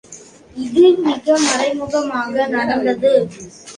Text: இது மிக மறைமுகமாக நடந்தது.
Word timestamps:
இது 0.55 0.83
மிக 1.01 1.35
மறைமுகமாக 1.43 2.47
நடந்தது. 2.47 3.13